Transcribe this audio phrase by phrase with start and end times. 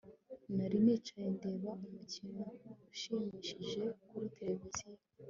[0.55, 2.45] Nari nicaye ndeba umukino
[2.91, 4.99] ushimishije kuri tereviziyo